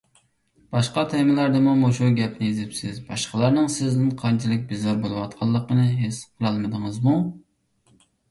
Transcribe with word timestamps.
باشقا 0.75 1.01
تېمىلاردىمۇ 1.09 1.73
مۇشۇ 1.81 2.07
گەپنى 2.19 2.47
يېزىپسىز، 2.49 2.95
باشقىلارنىڭ 3.11 3.69
سىزدىن 3.75 4.09
قانچىلىك 4.23 4.65
بىزار 4.73 4.97
بولۇۋاتقانلىقىنى 5.05 5.85
ھېس 6.01 6.23
قىلالمىدىڭىزمۇ؟ 6.31 7.17